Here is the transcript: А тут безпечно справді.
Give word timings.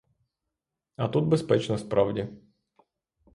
А 0.97 1.07
тут 1.07 1.25
безпечно 1.25 1.77
справді. 1.77 2.27